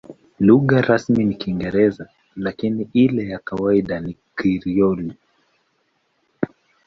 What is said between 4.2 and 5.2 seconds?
Krioli.